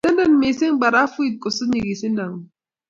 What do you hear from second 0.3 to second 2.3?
mising barafuit kusut nyegisindo